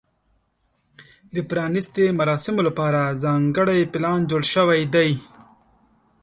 د 1.35 1.37
پرانیستې 1.49 2.05
مراسمو 2.19 2.61
لپاره 2.67 3.17
ځانګړی 3.23 3.79
پلان 3.93 4.19
جوړ 4.29 4.41
شوی 4.53 4.81
دی. 4.95 5.11